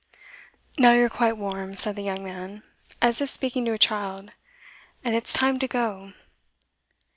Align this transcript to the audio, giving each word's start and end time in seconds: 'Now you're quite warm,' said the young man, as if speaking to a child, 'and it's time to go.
'Now 0.79 0.93
you're 0.93 1.11
quite 1.11 1.37
warm,' 1.37 1.75
said 1.75 1.95
the 1.95 2.01
young 2.01 2.23
man, 2.23 2.63
as 3.03 3.21
if 3.21 3.29
speaking 3.29 3.65
to 3.65 3.73
a 3.73 3.77
child, 3.77 4.31
'and 5.03 5.13
it's 5.15 5.31
time 5.31 5.59
to 5.59 5.67
go. 5.67 6.13